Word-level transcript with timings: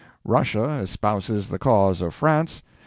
Russia 0.25 0.79
espouses 0.81 1.49
the 1.49 1.59
cause 1.59 2.01
of 2.01 2.11
France. 2.11 2.63